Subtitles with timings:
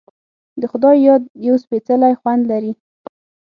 [0.59, 2.73] د خدای یاد یو سپیڅلی خوند لري.